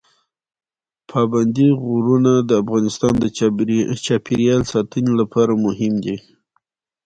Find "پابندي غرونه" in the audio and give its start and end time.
1.09-2.33